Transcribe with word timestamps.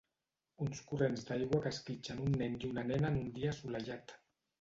Uns 0.63 0.79
corrents 0.91 1.27
d'aigua 1.27 1.59
que 1.65 1.71
esquitxen 1.77 2.21
un 2.29 2.37
nen 2.43 2.55
i 2.63 2.71
una 2.71 2.87
nena 2.93 3.13
en 3.13 3.19
un 3.25 3.29
dia 3.37 3.53
assolellat. 3.53 4.15